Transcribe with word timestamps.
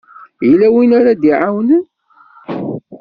Yella 0.47 0.67
win 0.73 0.91
ara 0.99 1.11
d-iɛawnen? 1.21 1.83